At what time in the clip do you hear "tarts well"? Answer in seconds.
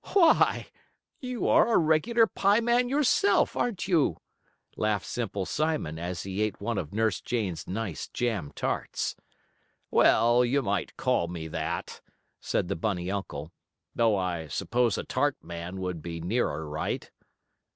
8.55-10.43